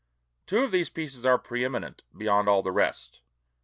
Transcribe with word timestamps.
Two 0.47 0.63
of 0.63 0.71
these 0.71 0.89
pieces 0.89 1.27
are 1.27 1.37
pre 1.37 1.63
eminent 1.63 2.01
beyond 2.17 2.49
all 2.49 2.63
the 2.63 2.71
rest. 2.71 3.21